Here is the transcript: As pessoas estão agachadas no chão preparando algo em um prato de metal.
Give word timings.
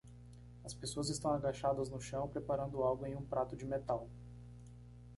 As 0.65 0.73
pessoas 0.73 1.09
estão 1.11 1.31
agachadas 1.31 1.87
no 1.87 2.01
chão 2.01 2.27
preparando 2.27 2.81
algo 2.81 3.05
em 3.05 3.15
um 3.15 3.21
prato 3.21 3.55
de 3.55 3.67
metal. 3.67 4.09